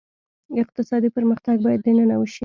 اقتصادي 0.61 1.09
پرمختګ 1.17 1.55
باید 1.65 1.81
دننه 1.85 2.15
وشي. 2.17 2.39